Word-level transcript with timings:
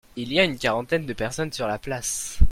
Il 0.15 0.33
y 0.33 0.39
a 0.39 0.43
une 0.43 0.57
quarantaine 0.57 1.05
de 1.05 1.13
personnes 1.13 1.53
sur 1.53 1.67
la 1.67 1.77
place. 1.77 2.39